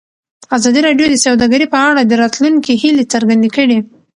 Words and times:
ازادي 0.57 0.79
راډیو 0.87 1.07
د 1.11 1.15
سوداګري 1.25 1.65
په 1.73 1.77
اړه 1.87 2.01
د 2.05 2.11
راتلونکي 2.21 2.71
هیلې 2.81 3.05
څرګندې 3.13 3.49
کړې. 3.55 3.77